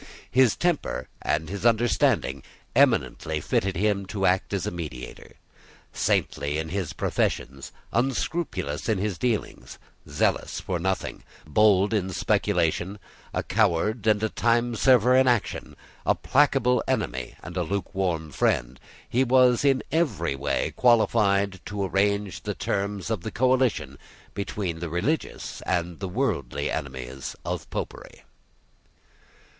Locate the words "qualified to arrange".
20.75-22.41